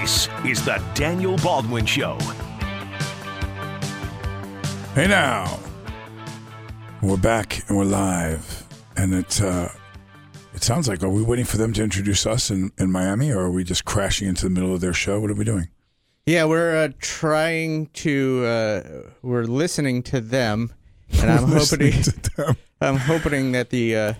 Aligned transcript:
This 0.00 0.28
is 0.44 0.62
the 0.62 0.76
Daniel 0.92 1.38
Baldwin 1.38 1.86
Show. 1.86 2.18
Hey 4.94 5.06
now, 5.06 5.58
we're 7.00 7.16
back 7.16 7.66
and 7.66 7.78
we're 7.78 7.84
live, 7.84 8.66
and 8.98 9.14
it 9.14 9.40
uh, 9.40 9.70
it 10.52 10.62
sounds 10.62 10.86
like 10.86 11.02
are 11.02 11.08
we 11.08 11.22
waiting 11.22 11.46
for 11.46 11.56
them 11.56 11.72
to 11.72 11.82
introduce 11.82 12.26
us 12.26 12.50
in, 12.50 12.72
in 12.76 12.92
Miami, 12.92 13.32
or 13.32 13.44
are 13.44 13.50
we 13.50 13.64
just 13.64 13.86
crashing 13.86 14.28
into 14.28 14.44
the 14.44 14.50
middle 14.50 14.74
of 14.74 14.82
their 14.82 14.92
show? 14.92 15.18
What 15.18 15.30
are 15.30 15.34
we 15.34 15.46
doing? 15.46 15.68
Yeah, 16.26 16.44
we're 16.44 16.76
uh, 16.76 16.88
trying 17.00 17.86
to. 17.94 18.44
Uh, 18.44 18.82
we're 19.22 19.44
listening 19.44 20.02
to 20.02 20.20
them, 20.20 20.74
and 21.22 21.30
I'm 21.30 21.48
hoping. 21.48 22.02
to 22.02 22.30
them. 22.36 22.56
I'm 22.82 22.98
hoping 22.98 23.52
that 23.52 23.70
the. 23.70 24.16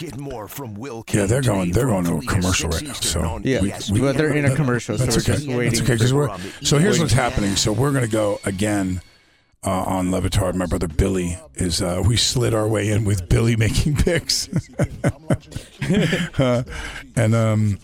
Get 0.00 0.16
more 0.18 0.48
from 0.48 0.74
Will 0.76 1.04
Yeah, 1.12 1.26
they're 1.26 1.42
going. 1.42 1.72
They're 1.72 1.86
going 1.86 2.04
to 2.06 2.16
a 2.16 2.22
commercial 2.22 2.70
right 2.70 2.82
now. 2.82 2.92
So 2.94 3.20
on 3.20 3.42
yeah, 3.44 3.58
ESPN. 3.58 4.00
but 4.00 4.16
they're 4.16 4.34
in 4.34 4.46
a 4.46 4.56
commercial, 4.56 4.96
so 4.96 5.04
That's 5.04 5.16
we're 5.16 5.22
okay. 5.22 5.32
just 5.44 5.46
waiting. 5.46 5.72
That's 5.74 5.82
okay. 5.82 5.98
'cause 5.98 6.14
we're, 6.14 6.34
so 6.62 6.78
here's 6.78 6.98
what's 6.98 7.12
happening. 7.12 7.54
So 7.54 7.70
we're 7.72 7.90
going 7.92 8.06
to 8.06 8.10
go 8.10 8.40
again 8.44 9.02
uh, 9.62 9.70
on 9.70 10.10
Le 10.10 10.22
Batard. 10.22 10.54
My 10.54 10.64
brother 10.64 10.88
Billy 10.88 11.38
is. 11.56 11.82
Uh, 11.82 12.02
we 12.06 12.16
slid 12.16 12.54
our 12.54 12.66
way 12.66 12.88
in 12.88 13.04
with 13.04 13.28
Billy 13.28 13.56
making 13.66 13.96
picks, 13.96 14.48
uh, 16.38 16.62
and 17.14 17.34
um, 17.34 17.78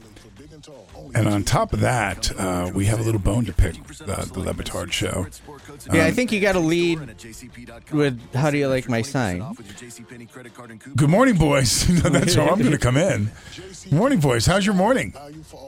and 1.16 1.26
on 1.28 1.42
top 1.44 1.72
of 1.72 1.80
that, 1.80 2.30
uh, 2.38 2.70
we 2.74 2.84
have 2.84 3.00
a 3.00 3.02
little 3.02 3.20
bone 3.20 3.44
to 3.46 3.52
pick. 3.52 3.76
Uh, 4.02 4.24
the 4.26 4.40
Le 4.40 4.52
Batard 4.54 4.92
show. 4.92 5.26
Yeah, 5.92 6.04
I 6.04 6.10
think 6.10 6.30
you 6.30 6.40
got 6.40 6.52
to 6.52 6.60
lead 6.60 6.98
with 7.90 8.34
"How 8.34 8.50
do 8.50 8.58
you 8.58 8.68
like 8.68 8.88
my 8.88 9.02
sign?" 9.02 9.42
Good 10.94 11.08
morning, 11.10 11.36
boys. 11.36 11.86
That's 12.02 12.34
how 12.34 12.48
I'm 12.48 12.58
going 12.58 12.72
to 12.72 12.78
come 12.78 12.96
in. 12.96 13.30
Morning, 13.90 14.20
boys. 14.20 14.46
How's 14.46 14.66
your 14.66 14.74
morning? 14.74 15.14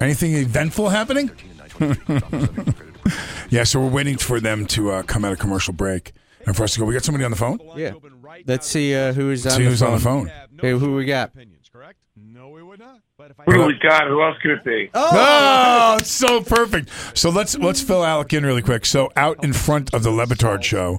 Anything 0.00 0.34
eventful 0.34 0.90
happening? 0.90 1.30
yeah, 3.50 3.64
so 3.64 3.80
we're 3.80 3.88
waiting 3.88 4.18
for 4.18 4.40
them 4.40 4.66
to 4.66 4.90
uh, 4.90 5.02
come 5.02 5.24
out 5.24 5.32
of 5.32 5.38
commercial 5.38 5.72
break 5.72 6.12
and 6.46 6.54
for 6.56 6.64
us 6.64 6.74
to 6.74 6.80
go. 6.80 6.84
We 6.84 6.92
got 6.94 7.04
somebody 7.04 7.24
on 7.24 7.30
the 7.30 7.36
phone. 7.36 7.58
Yeah. 7.76 7.92
Let's 8.46 8.66
see 8.66 8.94
uh, 8.94 9.12
who's 9.12 9.46
on 9.46 9.52
See 9.52 9.64
the 9.64 9.70
who's 9.70 9.80
phone. 9.80 9.88
on 9.88 9.94
the 9.94 10.04
phone. 10.04 10.32
Hey, 10.60 10.72
who 10.72 10.94
we 10.94 11.04
got? 11.06 11.32
Who 13.46 13.52
do 13.52 13.66
we 13.66 13.74
got? 13.78 14.06
Who 14.06 14.22
else 14.22 14.36
could 14.40 14.52
it 14.52 14.64
be? 14.64 14.90
Oh, 14.94 15.96
it's 15.98 16.10
so 16.10 16.42
perfect. 16.42 16.90
So 17.14 17.30
let's 17.30 17.56
let's 17.58 17.80
fill 17.80 18.04
Alec 18.04 18.32
in 18.32 18.44
really 18.44 18.62
quick. 18.62 18.86
So 18.86 19.10
out 19.16 19.42
in 19.44 19.52
front 19.52 19.92
of 19.94 20.02
the 20.02 20.10
Le 20.10 20.26
Batard 20.26 20.62
show 20.62 20.98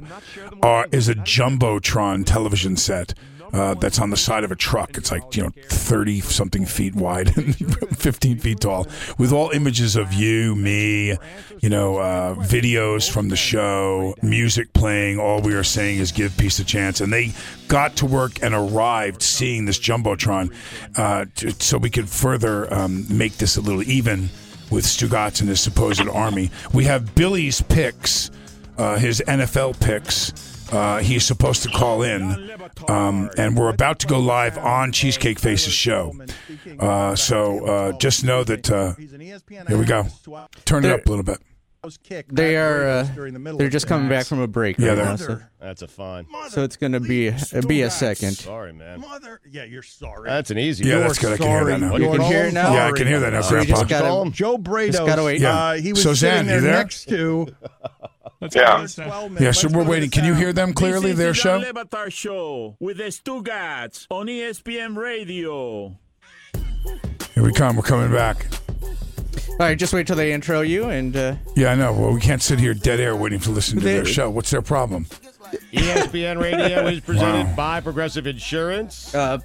uh, 0.62 0.86
is 0.92 1.10
a 1.10 1.16
jumbotron 1.16 2.26
television 2.26 2.78
set. 2.78 3.14
Uh, 3.52 3.74
that's 3.76 4.00
on 4.00 4.10
the 4.12 4.18
side 4.18 4.44
of 4.44 4.52
a 4.52 4.56
truck. 4.56 4.98
It's 4.98 5.12
like 5.12 5.36
you 5.36 5.44
know 5.44 5.50
thirty 5.68 6.22
something 6.22 6.66
feet 6.66 6.96
wide 6.96 7.36
and 7.38 7.56
fifteen 7.98 8.38
feet 8.38 8.60
tall, 8.62 8.88
with 9.18 9.34
all 9.34 9.50
images 9.52 9.96
of 9.96 10.14
you, 10.14 10.56
me, 10.56 11.18
you 11.60 11.70
know, 11.70 11.98
uh, 11.98 12.36
videos 12.36 13.10
from 13.10 13.30
the 13.30 13.36
show, 13.36 14.16
music 14.22 14.74
playing. 14.74 15.20
All 15.20 15.42
we 15.42 15.56
are 15.56 15.64
saying 15.64 16.00
is 16.00 16.12
give 16.12 16.38
peace 16.38 16.60
a 16.60 16.64
chance, 16.64 17.02
and 17.02 17.12
they 17.12 17.34
got 17.68 17.96
to 17.98 18.06
work 18.06 18.42
and 18.44 18.54
arrived 18.54 19.22
seeing 19.22 19.66
this 19.66 19.80
jumbotron, 19.80 20.54
uh, 20.96 21.26
so 21.60 21.78
we 21.78 21.90
could 21.90 22.10
further 22.10 22.72
um, 22.74 23.06
make 23.10 23.38
this 23.38 23.58
a 23.58 23.62
little 23.62 23.84
even 23.84 24.30
with 24.72 24.86
Stugatz 24.86 25.40
and 25.40 25.50
his 25.50 25.62
supposed 25.62 26.08
army. 26.08 26.52
We 26.74 26.86
have 26.86 27.16
Billy's 27.16 27.62
picks, 27.62 28.32
uh, 28.78 28.98
his 28.98 29.22
NFL 29.28 29.80
picks. 29.80 30.49
Uh, 30.72 31.00
he's 31.00 31.26
supposed 31.26 31.64
to 31.64 31.70
call 31.70 32.04
in, 32.04 32.52
um, 32.88 33.30
and 33.38 33.58
we're 33.58 33.70
about 33.70 34.00
to 34.00 34.08
go 34.08 34.20
live 34.20 34.58
on 34.58 34.92
Cheesecake 34.92 35.40
Face's 35.40 35.74
show. 35.74 36.14
Uh, 36.80 37.16
so 37.16 37.66
uh, 37.66 37.92
just 37.94 38.24
know 38.24 38.44
that. 38.44 38.70
Uh, 38.70 38.94
here 38.96 39.78
we 39.78 39.86
go. 39.86 40.06
Turn 40.66 40.86
it 40.86 40.92
up 40.92 41.06
a 41.06 41.10
little 41.10 41.24
bit. 41.24 41.40
They 42.30 42.58
are. 42.58 42.88
Uh, 42.88 43.08
they're 43.58 43.70
just 43.70 43.88
coming 43.88 44.10
back 44.10 44.26
from 44.26 44.42
a 44.42 44.48
break. 44.48 44.78
Yeah, 44.78 44.90
right 44.90 44.96
they're- 44.96 45.06
now, 45.06 45.16
so, 45.16 45.42
That's 45.62 45.82
a 45.82 45.88
fun. 45.88 46.28
so 46.50 46.64
it's 46.64 46.76
going 46.76 46.92
to 46.92 47.00
be 47.00 47.32
be 47.68 47.82
a 47.84 47.90
second. 47.90 48.34
Sorry, 48.34 48.74
man. 48.74 49.00
Mother, 49.00 49.40
yeah, 49.50 49.64
you're 49.64 49.82
sorry. 49.82 50.30
That's 50.30 50.52
an 50.52 50.58
easy. 50.60 50.86
Yeah, 50.86 50.96
one. 50.98 51.08
that's 51.08 51.20
good. 51.20 51.34
I 51.34 51.38
can 51.38 51.48
hear 51.48 51.66
that 51.66 51.80
now. 51.80 51.96
You 51.96 52.12
can 52.12 52.22
hear 52.22 52.46
it 52.48 52.54
now. 52.54 52.74
Yeah, 52.74 52.88
I 52.88 52.92
can 52.92 53.08
hear 53.08 53.22
that 53.22 53.32
now, 53.32 53.42
So 53.42 53.52
Grandpa. 53.52 53.70
just 53.76 53.88
gotta. 53.88 54.30
Joe 54.32 54.58
Brados. 54.58 54.92
Just 54.92 55.06
gotta 55.06 55.24
wait. 55.24 55.40
Yeah. 55.40 55.58
Uh, 55.58 55.74
he 55.76 55.94
was 55.94 56.04
Suzanne, 56.04 56.46
sitting 56.46 56.48
there, 56.48 56.62
there? 56.62 56.72
next 56.74 57.06
to. 57.10 57.48
Yeah. 58.42 58.88
Yeah, 59.40 59.52
so 59.52 59.68
we're 59.68 59.84
waiting. 59.84 60.10
Can 60.10 60.24
you 60.24 60.34
hear 60.34 60.54
them 60.54 60.74
clearly? 60.74 61.12
Their 61.14 61.34
show. 61.34 61.58
Le 61.58 61.74
Batard 61.74 62.14
Show 62.14 62.78
with 62.80 62.98
the 62.98 63.04
Stugatz 63.06 64.08
on 64.10 64.28
ESPN 64.28 64.96
Radio. 64.96 65.98
Here 67.36 67.44
we 67.44 67.52
come. 67.54 67.76
We're 67.76 67.82
coming 67.84 68.12
back. 68.12 68.46
All 69.52 69.66
right, 69.66 69.78
just 69.78 69.92
wait 69.94 70.08
till 70.08 70.16
they 70.16 70.32
intro 70.32 70.62
you, 70.62 70.86
and 70.90 71.16
uh, 71.18 71.36
Yeah, 71.56 71.72
I 71.72 71.76
know. 71.76 71.92
Well, 71.92 72.14
we 72.14 72.22
can't 72.22 72.42
sit 72.42 72.60
here 72.60 72.74
dead 72.74 73.02
air 73.02 73.14
waiting 73.16 73.40
to 73.42 73.50
listen 73.52 73.78
to 73.80 73.84
They- 73.84 73.96
their 73.96 74.06
show. 74.06 74.30
What's 74.30 74.52
their 74.52 74.62
problem? 74.62 75.06
ESPN 75.74 76.40
Radio 76.40 76.88
is 76.88 77.02
presented 77.02 77.48
Wow. 77.48 77.56
by 77.56 77.82
Progressive 77.82 78.26
Insurance. 78.26 79.14
uh, 79.14 79.40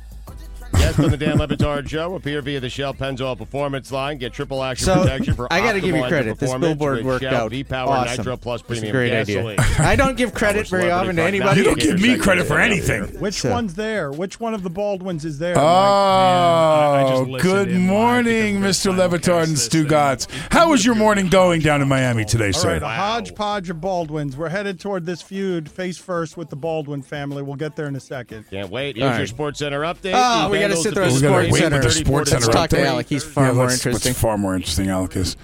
Guest 0.74 0.98
on 1.00 1.10
the 1.10 1.16
Dan 1.16 1.38
Le 1.38 1.46
Batard 1.48 1.88
Show 1.88 2.14
appear 2.14 2.40
via 2.42 2.60
the 2.60 2.68
Shell 2.68 2.94
Pennzoil 2.94 3.36
Performance 3.38 3.90
Line. 3.92 4.18
Get 4.18 4.32
triple 4.32 4.62
action 4.62 4.86
So, 4.86 5.02
protection 5.02 5.34
for 5.34 5.52
I 5.52 5.60
gotta 5.60 5.80
give 5.80 5.94
you 5.94 6.02
credit. 6.02 6.16
engine 6.16 6.28
This 6.30 6.38
performance 6.50 6.78
billboard 6.78 7.04
worked 7.04 7.22
Shell 7.22 7.34
out 7.44 7.50
V-Power 7.50 7.88
awesome. 7.88 8.16
Nitro 8.18 8.36
Plus 8.36 8.60
a 8.60 8.64
Premium 8.64 8.92
great 8.92 9.10
gasoline. 9.10 9.58
idea. 9.60 9.76
I 9.86 9.96
don't 9.96 10.16
give 10.16 10.34
credit 10.34 10.68
very 10.68 10.90
often 10.90 11.16
to 11.16 11.22
anybody. 11.22 11.60
You 11.60 11.64
don't 11.64 11.78
give 11.80 12.00
me 12.00 12.16
credit 12.18 12.46
for 12.46 12.58
anything. 12.60 13.04
Which 13.20 13.34
So- 13.40 13.50
one's 13.50 13.74
there? 13.74 14.12
Which 14.12 14.40
one 14.40 14.54
of 14.54 14.62
the 14.62 14.70
Baldwins 14.70 15.24
is 15.24 15.38
there? 15.38 15.56
Oh, 15.58 15.60
I 15.62 17.24
just 17.28 17.42
good 17.42 17.70
morning, 17.72 18.60
Mr. 18.60 18.86
we're 18.96 19.08
Le 19.08 19.08
Batard 19.18 19.44
and 19.44 19.56
simulcast 19.56 19.86
Stugatz. 19.86 20.26
thing. 20.26 20.40
How 20.50 20.70
was 20.70 20.84
your 20.84 20.94
morning 20.94 21.28
going 21.28 21.60
down 21.60 21.82
in 21.82 21.88
Miami 21.88 22.24
today, 22.24 22.46
All 22.48 22.52
sir? 22.52 22.72
right, 22.74 22.82
a 22.82 22.86
hodgepodge 22.88 23.70
of 23.70 23.80
Baldwins. 23.80 24.36
We're 24.36 24.48
headed 24.48 24.80
toward 24.80 25.06
this 25.06 25.22
feud 25.22 25.70
face 25.70 25.98
first 25.98 26.36
with 26.36 26.50
the 26.50 26.56
Baldwin 26.56 27.02
family. 27.02 27.42
We'll 27.42 27.56
get 27.56 27.76
there 27.76 27.86
in 27.86 27.96
a 27.96 28.00
second. 28.00 28.44
Can't 28.50 28.70
wait. 28.70 28.96
Here's 28.96 29.04
All 29.04 29.10
your 29.12 29.18
right. 29.20 29.28
Sports 29.28 29.58
Center 29.58 29.80
update. 29.80 30.12
Oh, 30.14 30.50
we 30.50 30.58
gotta 30.68 30.74
Bengals 30.74 30.82
sit 30.82 30.94
through 30.94 31.02
a 31.02 31.06
defeated 31.06 31.22
gotta 31.22 31.34
Sports 31.44 31.52
wait 31.52 31.58
Center. 31.60 31.76
with 31.76 31.84
the 31.84 31.90
Sports 31.90 32.30
Center 32.30 32.46
Let's 32.46 32.54
talk 32.56 32.70
to. 32.70 32.86
Alec. 32.86 33.06
He's 33.08 33.24
far 33.24 33.46
Yeah, 33.46 33.52
more 33.52 33.64
let's- 33.64 33.74
interesting. 33.86 34.10
What's 34.10 34.20
far 34.20 34.38
more 34.38 34.54
interesting, 34.56 34.88
Alec 34.90 35.16
is. 35.16 35.36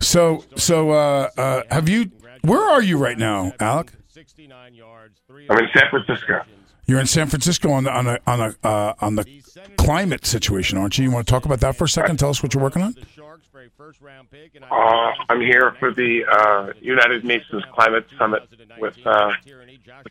So, 0.00 0.44
so 0.56 0.90
uh, 0.90 1.28
uh, 1.36 1.62
have 1.70 1.88
you? 1.88 2.10
Where 2.42 2.60
are 2.62 2.82
you 2.82 2.98
right 2.98 3.18
now, 3.18 3.52
Alec? 3.60 3.92
69 4.08 4.74
yards, 4.74 5.18
I'm 5.50 5.58
in 5.58 5.68
San 5.74 5.88
Francisco. 5.90 6.42
You're 6.86 7.00
in 7.00 7.06
San 7.06 7.26
Francisco 7.26 7.70
on 7.72 7.84
the 7.84 7.90
on 7.92 8.06
a 8.06 8.18
on 8.26 8.40
a 8.40 8.54
uh, 8.66 8.94
on 9.00 9.16
the 9.16 9.24
climate 9.76 10.24
situation, 10.24 10.78
aren't 10.78 10.96
you? 10.98 11.04
You 11.04 11.10
want 11.10 11.26
to 11.26 11.30
talk 11.30 11.44
about 11.44 11.60
that 11.60 11.74
for 11.76 11.84
a 11.84 11.88
second? 11.88 12.18
Tell 12.18 12.30
us 12.30 12.42
what 12.42 12.54
you're 12.54 12.62
working 12.62 12.82
on. 12.82 12.92
the 12.92 13.04
Sharks 13.16 13.46
for 13.50 13.62
a 13.62 13.68
first-round 13.76 14.30
pick. 14.30 14.54
And 14.54 14.64
Uh, 14.64 15.12
I'm 15.28 15.40
here 15.40 15.74
for 15.80 15.92
the 15.92 16.24
uh, 16.30 16.72
United 16.80 17.24
Nations 17.24 17.64
Climate 17.72 18.06
Summit 18.16 18.44
with 18.78 18.96
uh, 19.04 19.32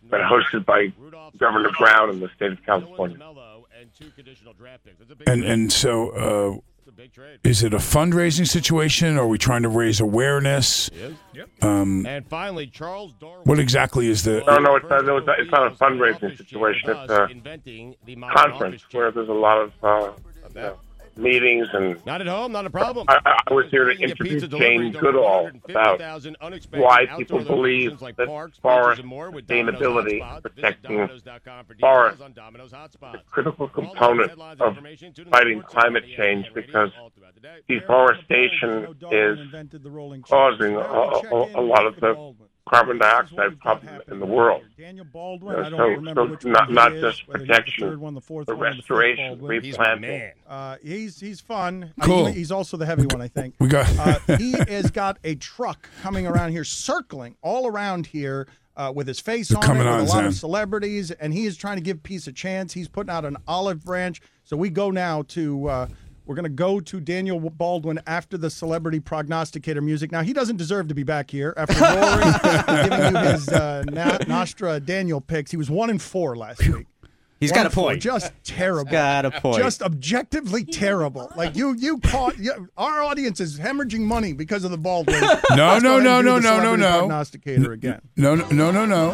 been 0.09 0.21
hosted 0.21 0.65
by 0.65 0.91
Governor 1.37 1.69
Brown 1.79 2.09
in 2.09 2.19
the 2.19 2.29
state 2.35 2.51
of 2.51 2.61
California. 2.65 3.17
And 3.79 3.89
two 3.93 4.09
conditional 4.11 4.53
draft 4.53 4.85
picks. 4.85 5.01
and 5.27 5.43
and 5.43 5.71
so, 5.71 6.09
uh, 6.11 6.59
is 7.43 7.61
it 7.63 7.73
a 7.73 7.77
fundraising 7.77 8.47
situation? 8.47 9.17
Or 9.17 9.23
are 9.23 9.27
we 9.27 9.37
trying 9.37 9.63
to 9.63 9.69
raise 9.69 9.99
awareness? 9.99 10.89
Um, 11.61 12.05
And 12.05 12.25
finally, 12.27 12.67
Charles 12.67 13.13
Darwin. 13.19 13.43
what 13.43 13.59
exactly 13.59 14.07
is 14.07 14.23
the? 14.23 14.43
No, 14.47 14.57
no, 14.59 14.75
it's 14.75 14.85
not, 14.89 15.05
no, 15.05 15.17
it's 15.17 15.27
not, 15.27 15.39
it's 15.39 15.51
not 15.51 15.67
a 15.71 15.75
fundraising 15.75 16.37
situation. 16.37 16.89
It's 16.89 17.11
a 17.11 17.27
conference 18.33 18.85
where 18.91 19.11
there's 19.11 19.29
a 19.29 19.33
lot 19.33 19.61
of 19.61 19.73
uh, 19.83 20.11
you 20.49 20.61
know, 20.61 20.77
meetings 21.17 21.67
and 21.73 22.03
Not 22.05 22.21
at 22.21 22.27
home, 22.27 22.51
not 22.51 22.65
a 22.65 22.69
problem. 22.69 23.05
I, 23.09 23.19
I 23.47 23.53
was 23.53 23.65
here 23.71 23.85
to 23.85 23.91
introduce 23.91 23.99
can 23.99 24.07
get 24.07 24.17
interview 24.17 24.33
pizza 24.33 24.47
delivery 24.47 24.77
Jane 24.77 24.93
to 24.93 24.99
Goodall 24.99 25.49
about 25.69 26.01
why 26.71 27.05
people 27.17 27.43
believe 27.43 28.01
like 28.01 28.15
that 28.17 28.27
parks, 28.27 28.57
forest 28.57 29.03
more 29.03 29.31
with 29.31 29.47
sustainability, 29.47 30.19
Domino's 30.19 30.41
protecting 30.41 31.07
Visit 31.07 31.25
Domino's.com 31.25 31.65
forests, 31.79 32.21
on 32.21 32.33
Domino's 32.33 32.71
Hotspots. 32.71 33.15
a 33.15 33.23
critical 33.29 33.67
For 33.67 33.81
all 33.81 33.83
the 33.83 33.93
component 33.93 34.31
of 34.39 34.67
information, 34.69 35.13
tune 35.13 35.27
in 35.27 35.31
to 35.31 35.37
fighting 35.37 35.61
climate 35.61 36.03
change 36.17 36.47
because 36.53 36.91
the 37.33 37.41
day. 37.41 37.59
deforestation 37.67 38.95
is 39.11 39.39
causing 40.23 40.75
a, 40.75 40.79
a, 40.79 41.59
a 41.59 41.63
lot 41.63 41.85
of 41.85 41.95
the 41.95 42.35
carbon 42.69 42.97
dioxide 42.97 43.59
problem 43.59 44.01
in 44.09 44.19
the 44.19 44.25
world. 44.25 44.63
Daniel 44.77 45.05
Baldwin. 45.05 45.55
Uh, 45.55 45.59
I 45.59 45.69
don't 45.69 45.77
so- 45.77 45.83
remember 45.85 46.25
so 46.25 46.31
which 46.31 46.45
not- 46.45 46.67
one 46.67 46.73
not 46.73 46.93
he 46.93 47.01
just 47.01 47.21
is, 47.21 47.27
whether 47.27 47.39
the 47.39 47.45
protection, 47.47 47.89
third 47.89 47.99
one, 47.99 48.13
the 48.15 48.21
fourth 48.21 48.47
the 48.47 48.55
one, 48.55 48.65
or 48.65 48.69
the 48.71 48.75
fifth 48.77 48.89
restoration, 48.89 49.39
He's 49.61 49.77
replanting. 49.77 50.01
man. 50.09 50.31
Uh, 50.47 50.77
he's 50.83 51.19
he's 51.19 51.39
fun. 51.39 51.93
Cool. 52.01 52.25
Uh, 52.25 52.31
he's 52.31 52.51
also 52.51 52.75
the 52.77 52.85
heavy 52.85 53.05
one, 53.05 53.21
I 53.21 53.27
think. 53.27 53.53
We 53.59 53.67
got. 53.67 53.87
Uh, 53.99 54.19
he 54.37 54.53
has 54.53 54.89
got 54.89 55.17
a 55.23 55.35
truck 55.35 55.87
coming 56.01 56.25
around 56.25 56.51
here, 56.51 56.63
circling 56.63 57.35
all 57.43 57.67
around 57.67 58.07
here 58.07 58.47
uh, 58.75 58.91
with 58.95 59.07
his 59.07 59.19
face 59.19 59.49
They're 59.49 59.59
on 59.59 59.63
coming 59.63 59.83
it, 59.83 59.89
on, 59.89 60.01
with 60.01 60.09
a 60.09 60.13
lot 60.13 60.25
of 60.25 60.33
celebrities, 60.33 61.11
and 61.11 61.33
he 61.33 61.45
is 61.45 61.55
trying 61.57 61.77
to 61.77 61.83
give 61.83 62.01
peace 62.01 62.25
a 62.25 62.31
chance. 62.31 62.73
He's 62.73 62.87
putting 62.87 63.11
out 63.11 63.25
an 63.25 63.37
olive 63.47 63.83
branch. 63.85 64.21
So 64.43 64.57
we 64.57 64.69
go 64.71 64.89
now 64.89 65.21
to. 65.29 65.67
Uh, 65.69 65.87
we're 66.25 66.35
going 66.35 66.43
to 66.43 66.49
go 66.49 66.79
to 66.79 66.99
Daniel 66.99 67.39
Baldwin 67.39 67.99
after 68.07 68.37
the 68.37 68.49
celebrity 68.49 68.99
prognosticator 68.99 69.81
music. 69.81 70.11
Now, 70.11 70.21
he 70.21 70.33
doesn't 70.33 70.57
deserve 70.57 70.87
to 70.89 70.95
be 70.95 71.03
back 71.03 71.29
here 71.29 71.53
after 71.57 71.73
roaring, 71.81 72.89
giving 72.89 73.15
you 73.15 73.31
his 73.31 73.49
uh, 73.49 73.83
Na- 73.89 74.17
Nostra 74.27 74.79
Daniel 74.79 75.21
picks. 75.21 75.51
He 75.51 75.57
was 75.57 75.69
one 75.69 75.89
and 75.89 76.01
four 76.01 76.35
last 76.35 76.67
week. 76.67 76.87
He's 77.39 77.51
got 77.51 77.61
a 77.61 77.63
One 77.63 77.71
four, 77.71 77.83
point. 77.89 78.01
Just 78.01 78.31
terrible. 78.45 78.89
Got 78.91 79.25
a 79.25 79.31
point. 79.31 79.57
Just 79.57 79.81
objectively 79.83 80.63
terrible. 80.63 81.29
Like 81.35 81.55
you, 81.55 81.73
you 81.75 81.99
caught 81.99 82.39
you, 82.39 82.69
our 82.77 83.03
audience 83.03 83.41
is 83.41 83.59
hemorrhaging 83.59 83.99
money 83.99 84.31
because 84.31 84.63
of 84.63 84.71
the 84.71 84.77
Baldwin. 84.77 85.21
No, 85.51 85.67
Let's 85.67 85.83
no, 85.83 85.99
no, 85.99 86.21
no, 86.21 86.39
no, 86.39 86.61
no, 86.63 86.75
no. 86.75 86.97
Prognosticator 86.99 87.71
again. 87.73 88.01
No, 88.15 88.35
no, 88.35 88.47
no, 88.49 88.71
no, 88.71 88.85
no. 88.85 89.11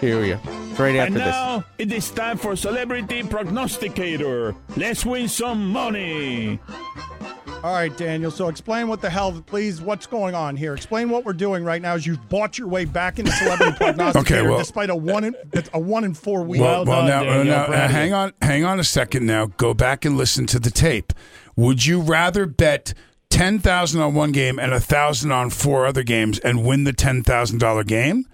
Here 0.00 0.20
we 0.20 0.28
go. 0.28 0.67
It's 0.78 0.80
right 0.80 0.94
And 0.94 0.98
after 0.98 1.14
this. 1.14 1.26
now 1.26 1.64
it 1.78 1.92
is 1.92 2.08
time 2.12 2.38
for 2.38 2.54
Celebrity 2.54 3.24
Prognosticator. 3.24 4.54
Let's 4.76 5.04
win 5.04 5.26
some 5.26 5.72
money. 5.72 6.60
All 7.64 7.72
right, 7.72 7.94
Daniel. 7.96 8.30
So 8.30 8.46
explain 8.46 8.86
what 8.86 9.00
the 9.00 9.10
hell, 9.10 9.42
please. 9.44 9.80
What's 9.80 10.06
going 10.06 10.36
on 10.36 10.54
here? 10.54 10.74
Explain 10.74 11.10
what 11.10 11.24
we're 11.24 11.32
doing 11.32 11.64
right 11.64 11.82
now. 11.82 11.94
As 11.94 12.06
you've 12.06 12.28
bought 12.28 12.58
your 12.58 12.68
way 12.68 12.84
back 12.84 13.18
into 13.18 13.32
celebrity 13.32 13.72
prognosticator, 13.76 14.38
Okay, 14.42 14.48
well- 14.48 14.58
despite 14.58 14.88
a 14.90 14.94
one 14.94 15.24
in 15.24 15.34
a 15.74 15.80
one 15.80 16.04
in 16.04 16.14
four 16.14 16.44
week. 16.44 16.60
Well, 16.60 16.84
well, 16.84 17.00
done, 17.00 17.06
now, 17.08 17.24
Daniel. 17.24 17.44
now 17.56 17.64
uh, 17.64 17.88
hang 17.88 18.12
on, 18.12 18.32
hang 18.40 18.64
on 18.64 18.78
a 18.78 18.84
second. 18.84 19.26
Now, 19.26 19.46
go 19.46 19.74
back 19.74 20.04
and 20.04 20.16
listen 20.16 20.46
to 20.46 20.60
the 20.60 20.70
tape. 20.70 21.12
Would 21.56 21.86
you 21.86 22.00
rather 22.00 22.46
bet 22.46 22.94
ten 23.30 23.58
thousand 23.58 24.00
on 24.00 24.14
one 24.14 24.30
game 24.30 24.60
and 24.60 24.72
a 24.72 24.78
thousand 24.78 25.32
on 25.32 25.50
four 25.50 25.86
other 25.86 26.04
games 26.04 26.38
and 26.38 26.64
win 26.64 26.84
the 26.84 26.92
ten 26.92 27.24
thousand 27.24 27.58
dollar 27.58 27.82
game? 27.82 28.26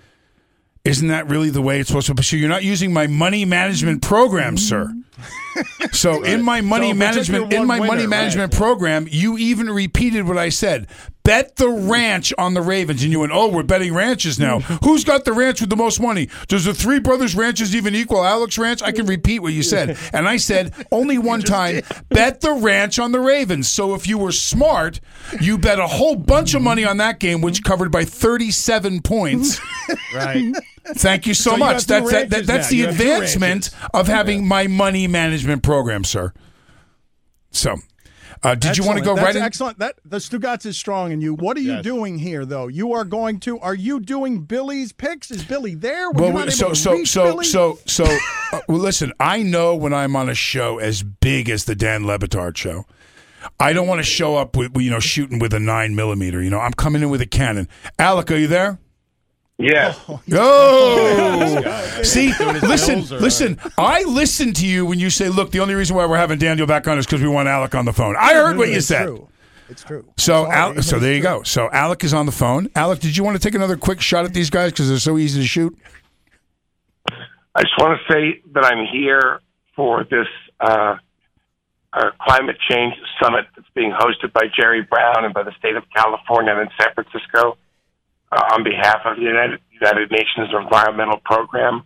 Isn't 0.85 1.09
that 1.09 1.29
really 1.29 1.49
the 1.49 1.63
way 1.63 1.81
it's 1.81 1.89
supposed 1.89 2.09
to 2.09 2.15
be? 2.15 2.23
So 2.23 2.37
you're 2.37 2.49
not 2.49 2.63
using 2.63 2.93
my 2.93 3.07
money 3.07 3.45
management 3.45 4.03
program, 4.03 4.57
sir. 4.59 4.87
Mm-hmm. 4.87 5.01
So 5.93 6.25
in 6.25 6.43
my 6.43 6.61
money 6.61 6.89
So 6.89 6.97
if 6.97 7.03
it's 7.03 7.17
just 7.17 7.31
management 7.31 7.53
in 7.53 7.59
one 7.61 7.69
my 7.69 7.87
money 7.87 8.07
management 8.09 8.53
right. 8.53 8.59
program, 8.59 9.07
you 9.09 9.39
even 9.39 9.71
repeated 9.71 10.27
what 10.27 10.37
I 10.37 10.49
said. 10.49 10.89
Bet 11.25 11.57
the 11.57 11.71
ranch 11.71 12.35
on 12.37 12.53
the 12.53 12.61
Ravens, 12.61 13.03
and 13.03 13.11
you 13.11 13.21
went, 13.21 13.33
"Oh, 13.33 13.49
we're 13.49 13.63
betting 13.63 13.95
ranches 13.95 14.39
now. 14.39 14.61
Who's 14.85 15.05
got 15.05 15.25
the 15.25 15.33
ranch 15.33 15.61
with 15.63 15.71
the 15.71 15.77
most 15.77 15.99
money? 15.99 16.29
Does 16.49 16.67
the 16.67 16.75
Three 16.75 16.99
Brothers 17.01 17.35
Ranches 17.35 17.75
even 17.75 17.95
equal 17.95 18.23
Alex 18.23 18.59
Ranch?" 18.59 18.83
I 18.83 18.93
can 18.93 19.07
repeat 19.07 19.39
what 19.41 19.55
you 19.55 19.63
said, 19.63 19.97
and 20.13 20.29
I 20.29 20.37
said 20.37 20.75
only 20.93 21.17
one 21.17 21.41
time. 21.41 21.81
Bet 22.11 22.43
the 22.43 22.53
ranch 22.53 22.99
on 22.99 23.13
the 23.13 23.21
Ravens. 23.21 23.69
So 23.71 23.95
if 23.95 24.07
you 24.07 24.19
were 24.19 24.33
smart, 24.33 25.01
you 25.41 25.57
bet 25.57 25.79
a 25.79 25.87
whole 25.87 26.15
bunch 26.15 26.53
of 26.55 26.61
money 26.61 26.85
on 26.85 26.99
that 26.99 27.19
game, 27.21 27.41
which 27.41 27.65
covered 27.65 27.91
by 27.91 28.05
thirty-seven 28.05 29.01
points. 29.03 29.61
Right. 30.15 30.55
Thank 30.87 31.27
you 31.27 31.35
so, 31.35 31.51
So 31.53 31.57
much. 31.57 31.83
two 31.83 31.87
that's 31.87 32.11
that, 32.13 32.31
that, 32.31 32.47
that's 32.47 32.67
now. 32.67 32.71
the 32.71 32.77
You 32.77 32.89
advancement 32.89 33.71
of 33.93 34.07
having 34.09 34.47
my 34.47 34.67
money 34.67 35.07
management 35.09 35.63
program, 35.63 36.05
sir. 36.05 36.33
So, 37.51 37.77
uh, 38.43 38.55
did 38.55 38.77
you 38.77 38.85
want 38.85 38.99
to 38.99 39.05
go 39.05 39.15
That's 39.15 39.25
right? 39.27 39.37
In, 39.37 39.43
excellent. 39.43 39.79
That 39.79 39.97
the 40.05 40.19
Stugatz 40.19 40.67
is 40.67 40.77
strong 40.77 41.13
in 41.13 41.21
you. 41.21 41.35
What 41.35 41.57
are 41.57 41.61
you 41.61 41.75
Yes. 41.75 41.85
doing 41.85 42.19
here, 42.19 42.45
though? 42.45 42.67
You 42.69 42.93
are 42.93 43.05
going 43.05 43.41
to. 43.41 43.59
Are 43.61 43.75
you 43.75 44.01
doing 44.01 44.41
Billy's 44.43 44.93
picks? 44.93 45.31
Is 45.31 45.45
Billy 45.45 45.75
there? 45.75 46.11
Were 46.11 46.23
well, 46.23 46.29
you 46.29 46.39
not 46.47 46.53
so 46.53 46.67
able 46.67 46.75
to 46.75 46.81
so 46.81 46.93
reach 46.93 47.09
so 47.09 47.25
Billy? 47.25 47.45
so 47.47 47.79
so. 47.87 48.05
Uh, 48.53 48.61
well, 48.69 48.79
listen, 48.79 49.13
I 49.19 49.43
know 49.43 49.75
when 49.75 49.93
I'm 49.95 50.17
on 50.17 50.29
a 50.29 50.35
show 50.35 50.79
as 50.79 51.03
big 51.03 51.49
as 51.49 51.65
the 51.65 51.75
Dan 51.75 52.07
Le 52.07 52.19
Batard 52.19 52.57
show. 52.57 52.85
I 53.61 53.73
don't 53.75 53.87
want 53.87 53.99
to 53.99 54.05
show 54.05 54.37
up 54.37 54.57
with 54.57 54.77
you 54.77 54.91
know 54.91 55.01
shooting 55.01 55.39
with 55.39 55.53
a 55.53 55.61
nine 55.61 55.95
millimeter. 55.95 56.43
You 56.43 56.51
know, 56.51 56.61
I'm 56.61 56.73
coming 56.73 57.03
in 57.03 57.11
with 57.11 57.21
a 57.21 57.27
cannon. 57.27 57.69
Alec, 57.99 58.31
are 58.31 58.37
you 58.37 58.47
there? 58.47 58.79
Yeah. 59.59 59.95
Oh, 60.33 61.63
see, 62.03 62.33
listen, 62.41 63.03
listen. 63.19 63.59
I 63.79 64.03
listened 64.05 64.57
to 64.57 64.67
you 64.67 64.85
when 64.87 64.99
you 64.99 65.11
say, 65.11 65.29
"Look, 65.29 65.51
the 65.53 65.61
only 65.61 65.75
reason 65.75 65.95
why 65.97 66.07
we're 66.07 66.17
having 66.17 66.39
Daniel 66.39 66.67
back 66.67 66.89
on 66.89 66.99
is 66.99 67.07
because 67.07 67.21
we 67.23 67.29
want 67.29 67.49
Alec 67.49 67.75
on 67.75 67.85
the 67.85 67.93
phone." 67.93 68.17
I 68.19 68.35
heard 68.35 68.57
what 68.57 68.69
you 68.69 68.77
It's 68.77 68.87
said. 68.87 69.07
True. 69.07 69.29
It's 69.69 69.83
true. 69.83 70.05
So, 70.17 70.45
sorry, 70.45 70.57
Al- 70.57 70.83
so 70.83 70.99
there 70.99 71.15
you 71.15 71.21
true. 71.21 71.31
go. 71.39 71.43
So 71.43 71.71
Alec 71.73 72.05
is 72.05 72.13
on 72.15 72.27
the 72.27 72.33
phone. 72.33 72.69
Alec, 72.75 73.01
did 73.01 73.17
you 73.17 73.25
want 73.25 73.37
to 73.37 73.43
take 73.43 73.55
another 73.55 73.77
quick 73.77 74.01
shot 74.01 74.25
at 74.25 74.35
these 74.35 74.51
guys 74.51 74.73
because 74.73 74.89
they're 74.89 74.99
so 74.99 75.17
easy 75.19 75.41
to 75.41 75.47
shoot? 75.47 75.77
I 77.55 77.63
just 77.63 77.75
want 77.79 77.99
to 78.01 78.13
say 78.13 78.43
that 78.55 78.65
I'm 78.65 78.87
here 78.87 79.41
for 79.77 80.05
this 80.05 80.27
uh, 80.61 80.97
uh, 81.93 82.11
climate 82.21 82.57
change 82.69 82.95
summit 83.23 83.47
that's 83.57 83.69
being 83.75 83.93
hosted 83.93 84.33
by 84.33 84.43
Jerry 84.59 84.83
Brown 84.83 85.25
and 85.25 85.33
by 85.33 85.45
the 85.45 85.53
state 85.59 85.77
of 85.77 85.85
California 85.95 86.53
and 86.53 86.63
in 86.63 86.69
San 86.81 86.93
Francisco 86.95 87.57
Uh, 88.35 88.55
on 88.55 88.65
behalf 88.65 89.01
of 89.05 89.17
the 89.17 89.23
United, 89.23 89.61
United 89.71 90.11
Nations 90.11 90.49
Environmental 90.61 91.19
Program. 91.25 91.85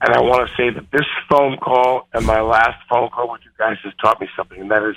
And 0.00 0.12
I 0.12 0.20
want 0.20 0.48
to 0.48 0.54
say 0.56 0.70
that 0.70 0.90
this 0.90 1.06
phone 1.30 1.56
call 1.58 2.08
and 2.12 2.26
my 2.26 2.40
last 2.40 2.82
phone 2.88 3.10
call 3.10 3.30
with 3.30 3.42
you 3.44 3.52
guys 3.56 3.76
has 3.84 3.92
taught 4.02 4.20
me 4.20 4.26
something, 4.36 4.60
and 4.60 4.70
that 4.72 4.82
is 4.82 4.96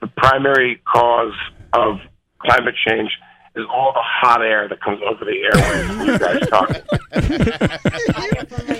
the 0.00 0.06
primary 0.06 0.80
cause 0.90 1.34
of 1.74 1.98
climate 2.38 2.74
change 2.86 3.10
is 3.54 3.66
all 3.70 3.92
the 3.92 4.00
hot 4.02 4.40
air 4.40 4.66
that 4.68 4.80
comes 4.80 5.00
over 5.06 5.26
the 5.26 5.36
airwaves 5.52 5.98
when 5.98 6.06
you 6.06 6.18
guys 6.18 6.40
talk. 6.48 6.70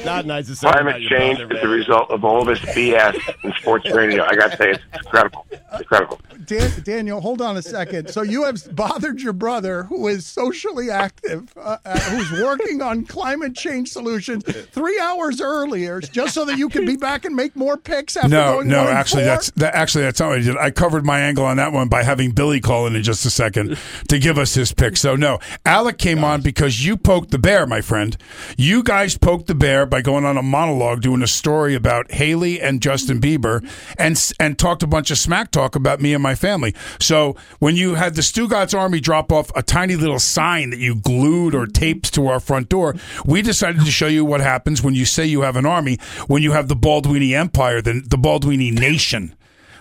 Not 0.07 0.25
nice 0.25 0.47
to 0.47 0.57
say. 0.57 0.71
Climate 0.71 1.03
change 1.09 1.39
brother, 1.39 1.57
is 1.57 1.61
the 1.61 1.69
result 1.69 2.11
of 2.11 2.25
all 2.25 2.45
this 2.45 2.61
BS 2.61 3.19
in 3.45 3.53
sports 3.55 3.91
radio. 3.91 4.25
I 4.25 4.35
got 4.35 4.53
to 4.53 4.57
say, 4.57 4.71
it's 4.71 4.83
incredible. 4.95 5.47
It's 5.51 5.81
incredible. 5.81 6.21
Dan, 6.49 6.71
Daniel, 6.83 7.21
hold 7.21 7.43
on 7.43 7.57
a 7.57 7.63
second. 7.63 8.09
So 8.11 8.23
you 8.23 8.45
have 8.45 8.75
bothered 8.75 9.21
your 9.21 9.35
brother, 9.35 9.85
who 9.85 10.09
is 10.09 10.25
socially 10.27 10.91
active, 10.91 11.53
uh, 11.57 11.77
uh, 11.85 11.99
who's 12.01 12.41
working 12.43 12.81
on 12.83 13.05
climate 13.05 13.55
change 13.55 13.91
solutions, 13.91 14.43
three 14.45 14.99
hours 14.99 15.41
earlier, 15.41 16.01
just 16.01 16.35
so 16.35 16.45
that 16.47 16.57
you 16.57 16.69
can 16.71 16.87
be 16.87 16.97
back 16.97 17.25
and 17.27 17.37
make 17.37 17.55
more 17.55 17.77
picks 17.77 18.17
after 18.17 18.29
No, 18.31 18.55
going 18.55 18.69
no. 18.69 18.85
one 18.85 18.93
Actually, 18.95 19.23
four? 19.25 19.27
that's 19.27 19.51
that. 19.53 19.75
Actually, 19.75 20.05
that's 20.05 20.19
not 20.21 20.31
what 20.31 20.39
I 20.39 20.43
did. 20.43 20.57
I 20.57 20.71
covered 20.71 21.05
my 21.05 21.21
angle 21.21 21.45
on 21.45 21.59
that 21.59 21.73
one 21.73 21.89
by 21.89 22.03
having 22.03 22.31
Billy 22.31 22.61
call 22.61 22.87
in 22.87 22.97
in 22.97 23.03
just 23.03 23.25
a 23.27 23.31
second 23.31 23.77
to 24.09 24.19
give 24.19 24.39
us 24.39 24.55
his 24.55 24.73
pick. 24.73 24.97
So 24.97 25.17
no, 25.17 25.39
Alec 25.67 25.99
came 25.99 26.25
on 26.25 26.41
because 26.41 26.85
you 26.85 26.97
poked 26.97 27.31
the 27.31 27.39
bear, 27.39 27.67
my 27.67 27.83
friend. 27.83 28.17
You 28.57 28.83
guys 28.83 29.19
poked 29.19 29.49
the 29.49 29.55
bear 29.55 29.85
by 29.85 30.01
going 30.01 30.25
on 30.25 30.39
a 30.39 30.43
monologue, 30.43 31.03
doing 31.03 31.23
a 31.23 31.27
story 31.27 31.75
about 31.75 32.11
Haley 32.13 32.59
and 32.61 32.81
Justin 32.81 33.21
Bieber, 33.21 33.63
and 33.99 34.19
and 34.41 34.59
talked 34.59 34.83
a 34.83 34.87
bunch 34.87 35.11
of 35.11 35.19
smack 35.19 35.51
talk 35.51 35.77
about 35.77 36.01
me 36.01 36.15
and 36.15 36.23
my 36.23 36.35
family. 36.39 36.75
So 37.01 37.37
when 37.59 37.77
you 37.77 37.95
had 37.95 38.15
the 38.15 38.23
Stugatz 38.23 38.79
Army 38.79 39.01
drop 39.01 39.33
off 39.33 39.51
a 39.55 39.63
tiny 39.63 39.97
little 39.97 40.19
sign 40.19 40.71
that 40.71 40.79
you 40.79 40.95
glued 40.95 41.55
or 41.55 41.65
mm-hmm. 41.65 41.73
taped 41.73 42.15
to 42.15 42.29
our 42.29 42.41
front 42.41 42.69
door, 42.69 42.95
we 43.25 43.43
decided 43.43 43.85
to 43.85 43.91
show 43.91 44.07
you 44.07 44.25
what 44.25 44.41
happens 44.41 44.83
when 44.83 44.95
you 44.95 45.05
say 45.05 45.27
you 45.27 45.43
have 45.43 45.57
an 45.57 45.67
army, 45.67 45.99
when 46.27 46.43
you 46.43 46.53
have 46.53 46.69
the 46.69 46.77
Baldwini 46.77 47.33
Empire, 47.33 47.83
the, 47.83 48.01
the 48.05 48.17
Baldwini 48.17 48.73
Nation, 48.73 49.35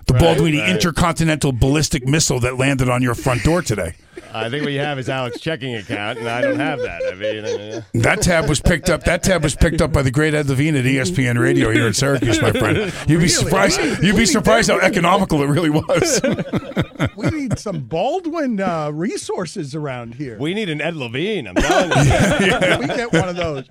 the 0.07 0.13
Baldwini 0.13 0.67
Intercontinental 0.67 1.51
Ballistic 1.51 2.07
Missile 2.07 2.39
that 2.39 2.57
landed 2.57 2.89
on 2.89 3.01
your 3.01 3.15
front 3.15 3.43
door 3.43 3.61
today. 3.61 3.95
I 4.37 4.49
think 4.49 4.63
what 4.63 4.73
you 4.73 4.79
have 4.79 4.99
is 4.99 5.09
Alex's 5.09 5.41
checking 5.41 5.75
account, 5.75 6.19
and 6.19 6.27
I 6.27 6.41
don't 6.41 6.59
have 6.59 6.79
that. 6.79 7.01
I 7.11 7.15
mean, 7.15 7.45
uh, 7.45 7.81
That 7.93 8.21
tab 8.21 8.47
was 8.47 8.59
picked 8.61 8.89
up. 8.89 9.03
That 9.03 9.23
tab 9.23 9.43
was 9.43 9.55
picked 9.55 9.81
up 9.81 9.91
by 9.91 10.01
the 10.01 10.11
great 10.11 10.33
Ed 10.33 10.47
Levine 10.47 10.75
at 10.75 10.85
ESPN 10.85 11.39
Radio 11.39 11.71
here 11.71 11.87
in 11.87 11.93
Syracuse, 11.93 12.41
my 12.41 12.51
friend. 12.51 12.93
You'd 13.07 13.19
be 13.19 13.27
surprised. 13.27 13.79
You'd 14.03 14.15
be 14.15 14.25
surprised 14.25 14.69
how 14.69 14.79
economical 14.79 15.41
it 15.41 15.47
really 15.47 15.69
was. 15.69 16.21
we 17.15 17.29
need 17.29 17.59
some 17.59 17.81
Baldwin 17.81 18.59
uh, 18.59 18.91
resources 18.91 19.75
around 19.75 20.15
here. 20.15 20.37
we 20.39 20.53
need 20.53 20.69
an 20.69 20.81
Ed 20.81 20.95
Levine. 20.95 21.47
I'm 21.47 21.55
telling 21.55 21.89
you. 21.89 22.77
we 22.79 22.87
get 22.87 23.11
one 23.13 23.29
of 23.29 23.35
those. 23.35 23.65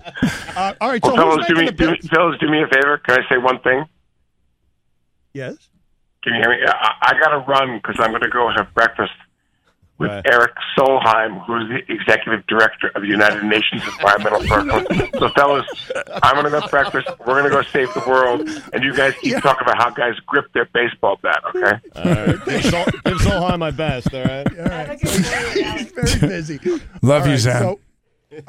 Uh, 0.56 0.74
all 0.80 0.88
right, 0.90 1.04
so 1.04 1.14
Well, 1.14 1.36
who's 1.36 1.46
fellas, 1.46 1.48
do 1.48 1.54
me, 1.54 1.70
do, 1.70 1.90
picks? 1.92 2.08
fellas, 2.08 2.38
do 2.40 2.48
me 2.50 2.62
a 2.62 2.66
favor. 2.66 2.98
Can 2.98 3.18
I 3.22 3.28
say 3.28 3.38
one 3.38 3.60
thing? 3.60 3.84
Yes. 5.32 5.56
Can 6.22 6.34
you 6.34 6.40
hear 6.40 6.50
me? 6.50 6.56
I, 6.66 6.92
I 7.02 7.12
got 7.20 7.28
to 7.30 7.38
run 7.46 7.78
because 7.78 7.96
I'm 8.00 8.10
going 8.10 8.22
to 8.22 8.28
go 8.30 8.50
have 8.56 8.72
breakfast 8.74 9.12
with 9.98 10.10
Right. 10.10 10.26
Erik 10.30 10.52
Solheim, 10.76 11.44
who's 11.46 11.68
the 11.68 11.92
executive 11.92 12.46
director 12.46 12.88
of 12.94 13.02
the 13.02 13.08
United 13.08 13.42
Nations 13.44 13.82
Environmental 13.98 14.42
Program. 14.46 14.86
so, 15.18 15.28
fellas, 15.30 15.66
I'm 16.22 16.34
going 16.34 16.44
to 16.44 16.50
go 16.50 16.60
have 16.60 16.70
breakfast. 16.70 17.08
We're 17.20 17.40
going 17.40 17.44
to 17.44 17.50
go 17.50 17.62
save 17.62 17.92
the 17.94 18.02
world, 18.06 18.48
and 18.72 18.84
you 18.84 18.94
guys 18.94 19.14
keep 19.20 19.36
talking 19.42 19.62
about 19.66 19.78
how 19.78 19.90
guys 19.90 20.14
grip 20.26 20.52
their 20.52 20.66
baseball 20.66 21.18
bat. 21.22 21.42
Okay? 21.54 21.72
All 21.96 22.04
right. 22.04 22.44
Give, 22.44 22.64
Sol- 22.64 22.84
give 22.84 23.18
Solheim 23.18 23.58
my 23.58 23.70
best, 23.70 24.12
all 24.14 24.22
right? 24.24 24.58
All 24.58 24.64
right. 24.66 25.00
He's 25.00 25.90
very 25.92 26.20
busy. 26.20 26.58
Love 27.02 27.22
All 27.22 27.28
you, 27.28 27.32
right, 27.32 27.38
Zan. 27.40 27.62
So, 27.62 27.80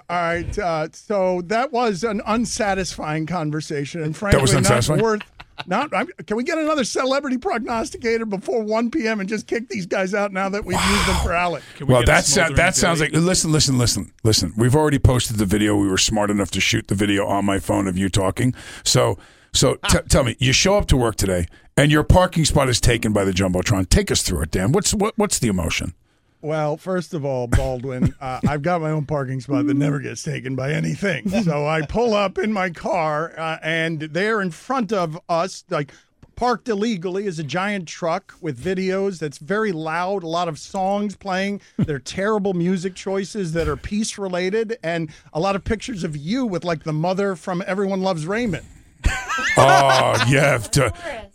all 0.09 0.17
right. 0.17 0.59
Uh, 0.59 0.87
so 0.91 1.41
that 1.43 1.71
was 1.71 2.03
an 2.03 2.21
unsatisfying 2.25 3.25
conversation, 3.25 4.01
and 4.03 4.15
frankly, 4.17 4.41
was 4.41 4.53
not 4.53 4.59
unsatisfying? 4.59 5.01
worth. 5.01 5.21
Not. 5.65 5.93
I'm, 5.93 6.07
can 6.25 6.37
we 6.37 6.43
get 6.43 6.57
another 6.57 6.83
celebrity 6.83 7.37
prognosticator 7.37 8.25
before 8.25 8.63
1 8.63 8.91
p.m. 8.91 9.19
and 9.19 9.27
just 9.27 9.47
kick 9.47 9.69
these 9.69 9.85
guys 9.85 10.13
out 10.13 10.31
now 10.31 10.49
that 10.49 10.65
we've 10.65 10.79
used 10.79 11.07
them 11.07 11.15
for 11.23 11.33
Alec? 11.33 11.63
We 11.79 11.85
Well, 11.85 12.03
that 12.05 12.25
sound, 12.25 12.47
smoldering 12.47 12.55
that 12.57 12.75
sounds 12.75 12.99
like. 12.99 13.11
Listen, 13.13 13.51
listen, 13.51 13.77
listen, 13.77 14.13
listen. 14.23 14.53
We've 14.55 14.75
already 14.75 14.99
posted 14.99 15.37
the 15.37 15.45
video. 15.45 15.75
We 15.75 15.87
were 15.87 15.97
smart 15.97 16.29
enough 16.29 16.51
to 16.51 16.61
shoot 16.61 16.87
the 16.87 16.95
video 16.95 17.25
on 17.25 17.45
my 17.45 17.59
phone 17.59 17.87
of 17.87 17.97
you 17.97 18.09
talking. 18.09 18.53
So, 18.83 19.17
so 19.53 19.77
ah. 19.83 19.87
t- 19.87 20.07
tell 20.09 20.23
me, 20.23 20.35
you 20.39 20.53
show 20.53 20.77
up 20.77 20.85
to 20.87 20.97
work 20.97 21.15
today, 21.15 21.47
and 21.75 21.91
your 21.91 22.03
parking 22.03 22.45
spot 22.45 22.69
is 22.69 22.79
taken 22.79 23.13
by 23.13 23.23
the 23.23 23.31
jumbotron. 23.31 23.89
Take 23.89 24.11
us 24.11 24.21
through 24.21 24.43
it, 24.43 24.51
Dan. 24.51 24.71
What's 24.71 24.93
what, 24.93 25.17
what's 25.17 25.39
the 25.39 25.47
emotion? 25.47 25.93
Well, 26.41 26.77
first 26.77 27.13
of 27.13 27.25
all, 27.25 27.47
Baldwin, 27.47 28.13
uh, 28.21 28.39
I've 28.47 28.61
got 28.61 28.81
my 28.81 28.91
own 28.91 29.05
parking 29.05 29.41
spot 29.41 29.65
that 29.67 29.73
never 29.73 29.99
gets 29.99 30.23
taken 30.23 30.55
by 30.55 30.71
anything. 30.71 31.29
So 31.29 31.67
I 31.67 31.81
pull 31.81 32.13
up 32.13 32.37
in 32.37 32.53
my 32.53 32.69
car, 32.69 33.33
uh, 33.37 33.57
and 33.63 34.01
there 34.01 34.41
in 34.41 34.51
front 34.51 34.93
of 34.93 35.19
us, 35.27 35.63
like 35.69 35.91
parked 36.35 36.69
illegally, 36.69 37.25
is 37.25 37.39
a 37.39 37.43
giant 37.43 37.87
truck 37.87 38.35
with 38.39 38.63
videos 38.63 39.17
that's 39.19 39.39
very 39.39 39.71
loud, 39.71 40.21
a 40.21 40.27
lot 40.27 40.47
of 40.47 40.59
songs 40.59 41.15
playing. 41.15 41.61
They're 41.77 41.97
terrible 41.99 42.53
music 42.53 42.93
choices 42.93 43.53
that 43.53 43.67
are 43.67 43.75
peace 43.77 44.17
related, 44.19 44.77
and 44.83 45.09
a 45.33 45.39
lot 45.39 45.55
of 45.55 45.63
pictures 45.63 46.03
of 46.03 46.15
you 46.15 46.45
with 46.45 46.63
like 46.63 46.83
the 46.83 46.93
mother 46.93 47.35
from 47.35 47.63
Everyone 47.65 48.01
Loves 48.01 48.25
Raymond. 48.27 48.65
Oh 49.59 50.23
yeah, 50.27 50.59
D- 50.71 50.87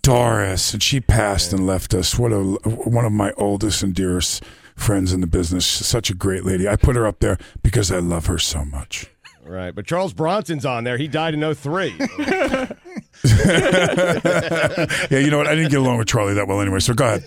Doris, 0.03 0.73
and 0.75 0.83
she 0.83 1.01
passed 1.01 1.53
and 1.53 1.67
left 1.67 1.93
us. 1.95 2.17
What 2.19 2.33
a 2.33 2.41
one 2.41 3.05
of 3.05 3.13
my 3.13 3.33
oldest 3.33 3.83
and 3.83 3.93
dearest 3.95 4.45
friends 4.77 5.13
in 5.13 5.21
the 5.21 5.27
business. 5.27 5.67
Such 5.67 6.11
a 6.11 6.15
great 6.15 6.45
lady. 6.45 6.69
I 6.69 6.77
put 6.77 6.97
her 6.97 7.07
up 7.07 7.21
there 7.21 7.39
because 7.63 7.91
I 7.91 7.99
love 7.99 8.27
her 8.27 8.39
so 8.39 8.65
much. 8.65 9.07
Right, 9.45 9.75
but 9.75 9.87
Charles 9.87 10.13
Bronson's 10.13 10.65
on 10.65 10.85
there. 10.85 10.97
He 10.97 11.09
died 11.09 11.35
in 11.35 11.55
03. 11.55 11.95
Yeah, 15.11 15.19
you 15.19 15.31
know 15.31 15.39
what? 15.39 15.47
I 15.47 15.55
didn't 15.55 15.71
get 15.71 15.81
along 15.81 15.99
with 15.99 16.09
Charlie 16.09 16.35
that 16.35 16.49
well 16.49 16.61
anyway. 16.61 16.81
So 16.81 16.95
go 16.95 17.05
ahead. 17.05 17.25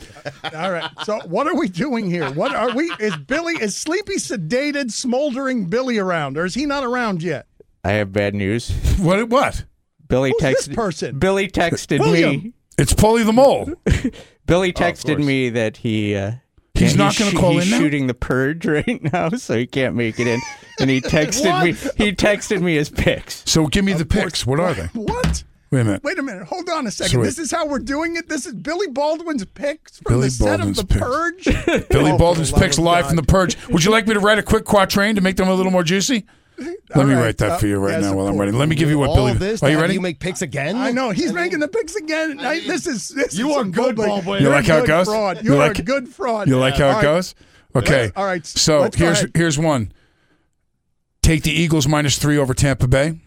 All 0.56 0.72
right. 0.72 0.90
So 1.04 1.20
what 1.26 1.48
are 1.48 1.56
we 1.56 1.70
doing 1.70 2.10
here? 2.10 2.30
What 2.32 2.54
are 2.54 2.76
we? 2.76 2.86
Is 3.00 3.16
Billy 3.18 3.54
is 3.54 3.76
sleepy, 3.76 4.16
sedated, 4.16 4.92
smoldering 4.92 5.66
Billy 5.66 5.98
around, 5.98 6.38
or 6.38 6.46
is 6.46 6.54
he 6.54 6.66
not 6.66 6.84
around 6.84 7.22
yet? 7.24 7.48
I 7.84 7.92
have 7.92 8.12
bad 8.12 8.34
news. 8.34 8.72
What? 9.00 9.30
What? 9.30 9.64
Billy 10.08 10.32
Who's 10.32 10.42
this 10.42 10.68
texted 10.68 10.76
person? 10.76 11.20
Billy 11.20 11.48
texted 11.48 12.00
William. 12.00 12.44
me. 12.44 12.54
It's 12.78 12.94
Polly 12.94 13.24
the 13.24 13.34
mole. 13.34 13.72
Billy 14.46 14.74
texted 14.74 15.16
course. 15.16 15.26
me 15.26 15.50
that 15.52 15.78
he 15.78 16.16
uh, 16.16 16.34
He's 16.76 16.94
yeah, 16.96 17.04
not 17.06 17.18
gonna 17.18 17.32
shoo- 17.32 17.38
call 17.38 17.52
he's 17.54 17.66
in 17.66 17.72
now? 17.72 17.78
shooting 17.80 18.08
the 18.08 18.14
purge 18.14 18.66
right 18.66 19.02
now, 19.14 19.30
so 19.30 19.58
he 19.58 19.66
can't 19.68 19.96
make 19.96 20.20
it 20.20 20.28
in. 20.28 20.40
And 20.80 20.90
he 20.90 21.02
texted 21.02 21.64
me. 21.64 21.72
He 22.04 22.12
texted 22.14 22.62
me 22.62 22.76
his 22.76 22.90
pics. 22.90 23.44
So 23.46 23.68
give 23.68 23.86
me 23.86 23.94
the 23.94 24.06
pics. 24.06 24.46
What 24.46 24.60
are 24.60 24.74
they? 24.74 24.86
What? 24.88 25.44
Wait 25.72 25.82
a 25.82 25.84
minute. 25.84 26.04
Wait 26.04 26.20
a 26.20 26.24
minute. 26.24 26.44
Hold 26.48 26.70
on 26.70 26.86
a 26.88 26.92
second. 26.92 27.20
So 27.20 27.24
this 27.24 27.40
is 27.40 27.52
how 27.52 27.66
we're 27.68 27.80
doing 27.80 28.16
it. 28.18 28.30
This 28.30 28.46
is 28.46 28.54
Billy 28.54 28.88
Baldwin's 28.88 29.44
picks 29.46 30.00
from 30.00 30.14
Billy 30.14 30.28
the 30.28 30.32
set 30.32 30.58
Baldwin's 30.58 30.80
of 30.80 30.88
The 30.88 30.94
picks. 30.94 31.06
Purge. 31.06 31.88
Billy 31.90 32.12
Oh, 32.12 32.18
Baldwin's 32.18 32.52
for 32.52 32.60
picks 32.60 32.78
live 32.78 33.04
God. 33.04 33.08
from 33.10 33.16
the 33.18 33.24
Purge. 33.24 33.68
Would 33.70 33.84
you 33.84 33.92
like 33.92 34.08
me 34.08 34.14
to 34.14 34.20
write 34.20 34.38
a 34.38 34.44
quick 34.44 34.64
quatrain 34.66 35.16
to 35.16 35.22
make 35.22 35.36
them 35.38 35.50
a 35.50 35.54
little 35.54 35.72
more 35.72 35.84
juicy? 35.84 36.26
Let 36.96 37.08
me 37.08 37.14
right. 37.14 37.22
write 37.24 37.38
that 37.40 37.52
Uh, 37.52 37.58
for 37.58 37.68
you 37.68 37.78
right 37.78 37.92
yes, 37.94 38.02
now 38.04 38.14
while 38.16 38.28
I'm 38.28 38.34
course. 38.34 38.40
writing. 38.46 38.60
Let 38.60 38.70
me 38.70 38.76
give 38.76 38.90
you 38.90 38.98
what 39.00 39.14
Billy. 39.16 39.32
of 39.32 39.40
this, 39.40 39.62
Are 39.62 39.70
you 39.70 39.80
ready? 39.80 39.94
You 39.96 40.02
make 40.02 40.20
picks 40.20 40.42
again? 40.42 40.76
I 40.78 40.92
know 40.92 41.12
he's 41.12 41.34
making 41.34 41.60
the 41.60 41.68
picks 41.68 41.96
again. 41.96 42.40
I, 42.40 42.60
this 42.62 42.88
is 42.88 43.10
this 43.10 43.34
You 43.36 43.50
is 43.50 43.56
are 43.56 43.60
some 43.62 43.72
good, 43.72 43.96
bootleg- 43.96 44.08
Baldwin. 44.10 44.42
You 44.42 44.48
You're 44.48 44.56
like 44.56 44.66
how 44.68 44.78
it 44.78 44.82
good 44.82 44.88
goes? 44.88 45.08
Fraud. 45.08 45.44
You 45.44 45.50
You're 45.52 45.58
like- 45.60 45.80
a 45.80 45.84
good 45.84 46.08
fraud. 46.08 46.48
You 46.48 46.58
like 46.58 46.76
how 46.76 46.86
All 46.86 46.92
it 46.92 46.96
right. 46.96 47.02
goes? 47.04 47.36
Okay. 47.76 48.02
Let's- 48.04 48.14
all 48.16 48.26
right, 48.26 48.46
So 48.46 48.80
let's 48.82 48.96
here's 48.98 49.26
here's 49.36 49.58
one. 49.60 49.92
Take 51.22 51.44
the 51.44 51.52
Eagles 51.52 51.88
minus 51.88 52.18
three 52.18 52.38
over 52.38 52.54
Tampa 52.54 52.88
Bay. 52.88 53.20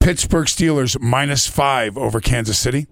Pittsburgh 0.00 0.46
Steelers 0.46 1.00
minus 1.00 1.46
five 1.46 1.96
over 1.96 2.20
Kansas 2.20 2.58
City. 2.58 2.86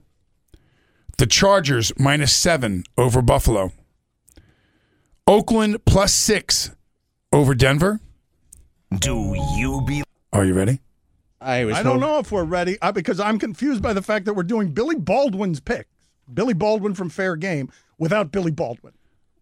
The 1.19 1.27
Chargers 1.27 1.93
minus 1.99 2.33
seven 2.33 2.85
over 2.97 3.21
Buffalo. 3.21 3.73
Oakland 5.27 5.85
plus 5.85 6.13
six 6.15 6.71
over 7.33 7.55
Denver. 7.55 8.01
Do 8.99 9.35
you 9.57 9.83
be 9.87 10.03
Are 10.33 10.45
you 10.45 10.55
ready? 10.55 10.81
I 11.41 11.65
was. 11.65 11.77
I 11.77 11.83
don't 11.83 12.01
know 12.01 12.19
if 12.19 12.31
we're 12.33 12.45
ready 12.45 12.77
uh, 12.83 12.93
because 12.93 13.19
I'm 13.21 13.39
confused 13.39 13.83
by 13.83 13.93
the 13.93 14.03
fact 14.03 14.25
that 14.27 14.35
we're 14.35 14.43
doing 14.43 14.73
Billy 14.73 14.97
Baldwin's 14.97 15.61
picks. 15.61 15.89
Billy 16.33 16.55
Baldwin 16.55 16.95
from 16.95 17.09
Fair 17.09 17.37
Game 17.37 17.71
without 17.99 18.31
Billy 18.31 18.51
Baldwin. 18.51 18.93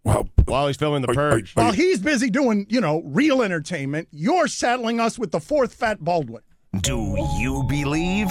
Well, 0.05 0.29
While 0.45 0.69
he's 0.69 0.77
filming 0.77 1.03
The 1.03 1.09
Are- 1.09 1.13
are- 1.13 1.31
Purge. 1.33 1.55
are 1.57 1.65
While 1.65 1.73
he's 1.73 1.99
busy 2.01 2.31
doing, 2.31 2.67
you 2.69 2.81
know, 2.81 3.03
real 3.05 3.43
entertainment, 3.43 4.09
you're 4.11 4.47
saddling 4.49 5.01
us 5.01 5.19
with 5.19 5.33
the 5.33 5.41
fourth 5.41 5.75
fat 5.75 6.03
Baldwin. 6.05 6.43
do 6.81 7.17
you 7.39 7.65
believe? 7.69 8.29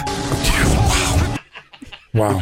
wow. 2.14 2.42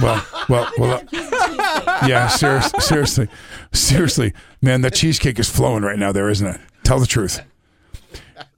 Well, 0.00 0.26
well, 0.48 0.70
well. 0.78 1.02
uh, 1.12 2.06
yeah, 2.06 2.28
seriously, 2.28 2.80
seriously, 2.80 3.28
seriously, 3.72 4.32
man, 4.62 4.80
that 4.82 4.94
cheesecake 4.94 5.38
is 5.38 5.50
flowing 5.50 5.82
right 5.82 5.98
now. 5.98 6.12
There, 6.12 6.28
isn't 6.30 6.46
it? 6.46 6.60
Tell 6.84 6.98
the 7.00 7.06
truth. 7.06 7.42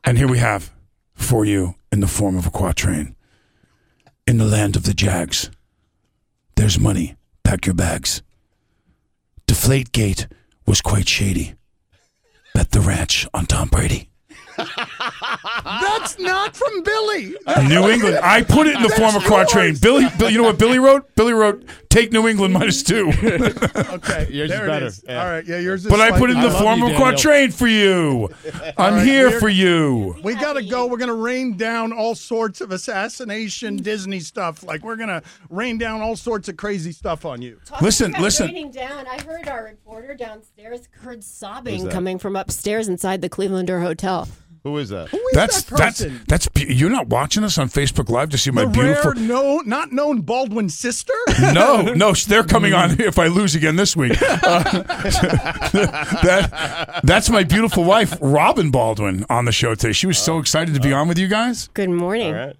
And 0.04 0.18
here 0.18 0.28
we 0.28 0.38
have 0.38 0.70
for 1.14 1.44
you 1.44 1.76
in 1.90 2.00
the 2.00 2.06
form 2.06 2.36
of 2.36 2.46
a 2.46 2.50
quatrain. 2.50 3.16
In 4.26 4.38
the 4.38 4.44
land 4.44 4.76
of 4.76 4.84
the 4.84 4.94
Jags, 4.94 5.50
there's 6.56 6.78
money. 6.78 7.16
Pack 7.42 7.66
your 7.66 7.74
bags. 7.74 8.22
Deflate 9.46 9.92
Gate 9.92 10.26
was 10.66 10.80
quite 10.80 11.08
shady. 11.08 11.54
Bet 12.54 12.70
the 12.70 12.80
ranch 12.80 13.26
on 13.34 13.46
Tom 13.46 13.68
Brady. 13.68 14.10
That's 14.56 16.18
not 16.18 16.56
from 16.56 16.82
Billy. 16.82 17.34
New 17.66 17.90
England. 17.90 18.18
I 18.22 18.42
put 18.42 18.66
it 18.66 18.76
in 18.76 18.82
the 18.82 18.88
form 18.90 19.16
of 19.16 19.24
a 19.24 19.26
quatrain. 19.26 19.76
Billy, 19.80 20.06
Bill, 20.18 20.30
you 20.30 20.38
know 20.38 20.44
what 20.44 20.58
Billy 20.58 20.78
wrote? 20.78 21.14
Billy 21.16 21.32
wrote, 21.32 21.64
"Take 21.94 22.12
New 22.12 22.26
England 22.28 22.52
minus 22.54 22.82
two. 22.82 23.12
Okay, 23.94 24.26
Yours 24.30 24.50
is 24.50 24.58
better. 24.60 24.86
is. 24.86 25.04
Yeah. 25.06 25.22
All 25.22 25.30
right, 25.30 25.44
yeah, 25.46 25.58
yours 25.58 25.84
is. 25.84 25.90
but 25.90 26.00
I 26.00 26.10
put 26.18 26.30
it 26.30 26.36
in 26.36 26.42
the 26.42 26.50
form 26.50 26.82
of 26.82 26.88
Daniel. 26.88 26.98
quatrain 26.98 27.50
for 27.52 27.68
you. 27.68 28.28
I'm 28.76 28.94
right, 28.94 29.06
here 29.06 29.38
for 29.38 29.48
you. 29.48 30.16
We 30.24 30.34
gotta 30.34 30.64
go. 30.64 30.86
We're 30.86 30.98
gonna 30.98 31.14
rain 31.14 31.56
down 31.56 31.92
all 31.92 32.14
sorts 32.14 32.60
of 32.60 32.72
assassination 32.72 33.76
Disney 33.76 34.20
stuff. 34.20 34.62
Like 34.64 34.82
we're 34.82 34.96
gonna 34.96 35.22
rain 35.48 35.78
down 35.78 36.00
all 36.00 36.16
sorts 36.16 36.48
of 36.48 36.56
crazy 36.56 36.92
stuff 36.92 37.24
on 37.24 37.40
you. 37.40 37.60
Listen, 37.80 38.10
About 38.10 38.22
listen. 38.22 38.46
raining 38.46 38.70
down. 38.72 39.06
I 39.06 39.20
heard 39.22 39.48
our 39.48 39.64
reporter 39.64 40.14
downstairs 40.14 40.88
heard 40.90 41.22
sobbing 41.22 41.88
coming 41.90 42.18
from 42.18 42.34
upstairs 42.36 42.88
inside 42.88 43.22
the 43.22 43.30
Clevelander 43.30 43.80
Hotel. 43.82 44.28
Who 44.64 44.78
is 44.78 44.88
that? 44.88 45.10
Who 45.10 45.18
is 45.18 45.34
That's 45.34 45.62
that 45.64 45.76
that's 45.76 46.00
person? 46.00 46.22
that's. 46.26 46.48
be- 46.48 46.72
You're 46.74 46.88
not 46.88 47.08
watching 47.08 47.44
us 47.44 47.58
on 47.58 47.68
Facebook 47.68 48.08
Live 48.08 48.30
to 48.30 48.38
see 48.38 48.50
my 48.50 48.62
the 48.64 48.70
beautiful. 48.70 49.12
rare, 49.12 49.20
no, 49.22 49.58
not 49.58 49.92
known 49.92 50.22
Baldwin 50.22 50.70
sister. 50.70 51.12
No, 51.52 51.82
no, 51.94 52.12
they're 52.14 52.44
coming 52.44 52.72
on 52.72 52.98
if 53.00 53.18
I 53.18 53.26
lose 53.26 53.54
again 53.54 53.76
this 53.76 53.94
week. 53.96 54.16
Uh, 54.44 54.62
that 56.22 57.00
that's 57.04 57.28
my 57.30 57.44
beautiful 57.44 57.84
wife, 57.84 58.16
Robin 58.20 58.70
Baldwin, 58.70 59.26
on 59.28 59.44
the 59.44 59.52
show 59.52 59.74
today. 59.74 59.92
She 59.92 60.06
was 60.06 60.18
so 60.18 60.38
excited 60.38 60.74
to 60.74 60.80
be 60.80 60.92
on 60.92 61.08
with 61.08 61.18
you 61.18 61.28
guys. 61.28 61.68
Good 61.74 61.90
morning. 61.90 62.28
All 62.28 62.46
right. 62.46 62.56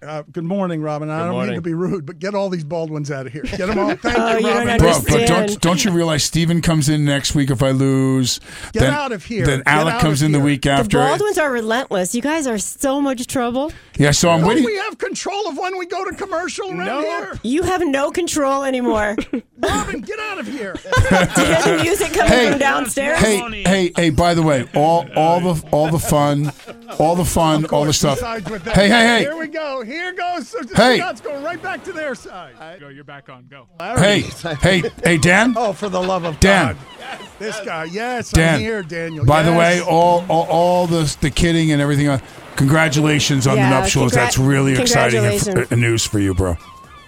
Uh, 0.00 0.22
good 0.30 0.44
morning, 0.44 0.80
Robin. 0.80 1.08
Good 1.08 1.14
I 1.14 1.18
don't 1.24 1.32
morning. 1.32 1.50
mean 1.54 1.56
to 1.56 1.62
be 1.62 1.74
rude, 1.74 2.06
but 2.06 2.20
get 2.20 2.32
all 2.34 2.48
these 2.48 2.62
Baldwins 2.62 3.10
out 3.10 3.26
of 3.26 3.32
here. 3.32 3.42
Get 3.42 3.66
them 3.66 3.78
all. 3.78 3.96
Thank 3.96 4.16
Oh, 4.18 4.30
you, 4.32 4.36
you 4.36 4.42
don't 4.54 4.66
Robin. 4.66 4.78
Bro, 4.78 5.00
but 5.08 5.26
don't 5.26 5.60
don't 5.60 5.84
you 5.84 5.90
realize 5.90 6.22
Steven 6.22 6.62
comes 6.62 6.88
in 6.88 7.04
next 7.04 7.34
week 7.34 7.50
if 7.50 7.62
I 7.64 7.70
lose? 7.72 8.38
Get 8.72 8.80
then, 8.80 8.94
out 8.94 9.10
of 9.10 9.24
here. 9.24 9.44
Then 9.44 9.62
Alec 9.66 9.98
comes 9.98 10.22
of 10.22 10.26
in 10.26 10.32
the 10.32 10.38
here. 10.38 10.44
week 10.44 10.62
The 10.62 10.70
after. 10.70 10.98
Baldwins 10.98 11.36
are 11.38 11.50
relentless. 11.50 12.14
You 12.14 12.22
guys 12.22 12.46
are 12.46 12.58
so 12.58 13.00
much 13.00 13.26
trouble. 13.26 13.72
yeah, 13.96 14.12
so 14.12 14.30
I'm 14.30 14.40
Don't 14.40 14.48
waiting. 14.50 14.64
we 14.64 14.76
have 14.76 14.98
control 14.98 15.48
of 15.48 15.58
when 15.58 15.76
we 15.78 15.86
go 15.86 16.04
to 16.04 16.14
commercial 16.14 16.68
around 16.68 16.86
No. 16.86 17.00
here? 17.00 17.40
You 17.42 17.62
have 17.64 17.84
no 17.84 18.12
control 18.12 18.62
anymore. 18.62 19.16
Robin, 19.58 20.00
get 20.00 20.20
out 20.20 20.38
of 20.38 20.46
here. 20.46 20.74
Do 20.84 21.40
you 21.42 21.46
hear 21.48 21.76
the 21.76 21.82
music 21.82 22.12
coming 22.12 22.32
Hey. 22.32 22.50
from 22.50 22.60
downstairs? 22.60 23.18
Hey, 23.18 23.62
hey, 23.64 23.92
hey! 23.96 24.10
By 24.10 24.34
the 24.34 24.42
way, 24.42 24.68
all 24.76 25.08
all 25.16 25.40
the 25.40 25.68
all 25.72 25.90
the 25.90 25.98
fun, 25.98 26.52
all 27.00 27.16
the 27.16 27.24
fun, 27.24 27.64
all 27.66 27.84
the 27.84 27.92
stuff. 27.92 28.20
Hey. 28.20 28.40
Hey, 28.72 28.88
hey, 28.88 29.18
Here 29.20 29.36
we 29.36 29.48
go. 29.48 29.82
Here 29.88 30.12
goes. 30.12 30.48
So 30.48 30.58
Hey. 30.74 30.98
Scott's 30.98 31.20
going 31.22 31.42
right 31.42 31.60
back 31.62 31.82
to 31.84 31.92
their 31.92 32.14
side. 32.14 32.54
Go, 32.78 32.88
you're 32.88 33.04
back 33.04 33.28
on. 33.30 33.46
Go. 33.50 33.66
Hey, 33.80 34.20
hey, 34.60 34.82
hey, 35.02 35.16
Dan. 35.16 35.54
Oh, 35.56 35.72
for 35.72 35.88
the 35.88 36.00
love 36.00 36.24
of 36.24 36.38
Dan. 36.40 36.76
God. 37.00 37.18
This 37.38 37.58
guy. 37.64 37.84
Yes, 37.84 38.30
Dan. 38.30 38.56
I'm 38.56 38.60
here, 38.60 38.82
Daniel. 38.82 39.24
By 39.24 39.42
the 39.42 39.52
way, 39.52 39.80
all, 39.80 40.24
all 40.28 40.46
all 40.48 40.86
the 40.86 41.16
the 41.22 41.30
kidding 41.30 41.72
and 41.72 41.80
everything. 41.80 42.20
Congratulations 42.56 43.46
on 43.46 43.56
the 43.56 43.62
nuptials. 43.68 44.12
congra- 44.12 44.14
That's 44.16 44.36
really 44.38 44.72
exciting 44.72 45.24
and 45.24 45.40
congratulations. 45.40 45.66
f- 45.66 45.72
uh, 45.72 45.76
news 45.76 46.04
for 46.04 46.18
you, 46.18 46.34
bro. 46.34 46.56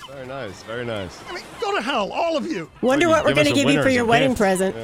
Very 0.08 0.26
nice. 0.26 0.62
Very 0.62 0.84
nice. 0.86 1.18
I 1.28 1.34
mean, 1.34 1.42
go 1.60 1.74
to 1.76 1.82
hell, 1.82 2.10
all 2.12 2.36
of 2.36 2.46
you. 2.46 2.70
Wonder 2.80 3.08
Well, 3.08 3.16
what 3.18 3.24
we're 3.26 3.34
going 3.34 3.46
to 3.48 3.52
give 3.52 3.68
you 3.68 3.82
for 3.82 3.90
your 3.90 4.04
wedding 4.06 4.30
gift. 4.30 4.38
present. 4.40 4.76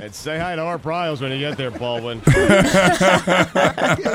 And 0.00 0.14
say 0.14 0.38
hi 0.38 0.56
to 0.56 0.62
our 0.62 0.78
Pryles 0.78 1.20
when 1.20 1.32
you 1.32 1.38
get 1.38 1.58
there, 1.58 1.70
Baldwin. 1.70 2.22
Exactly. 2.26 4.04